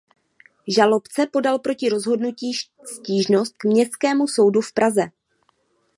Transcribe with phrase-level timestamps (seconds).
[0.67, 2.51] Žalobce podal proti rozhodnutí
[2.85, 5.01] stížnost k Městskému soudu v Praze.